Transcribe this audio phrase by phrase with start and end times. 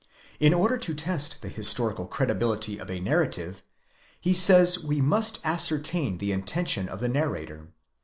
[0.39, 3.61] In order to test the historical credibility of a narrative,
[4.19, 4.83] he says,?
[4.83, 7.67] we must ascertain the intention of the narrator.